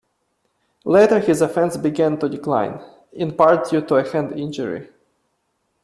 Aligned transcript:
Later 0.83 1.19
his 1.19 1.41
offense 1.43 1.77
began 1.77 2.17
to 2.17 2.27
decline, 2.27 2.81
in 3.13 3.35
part 3.37 3.69
due 3.69 3.81
to 3.81 3.97
a 3.97 4.09
hand 4.11 4.31
injury. 4.31 4.89